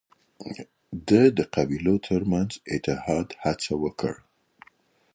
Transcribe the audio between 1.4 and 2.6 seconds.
قبيلو ترمنځ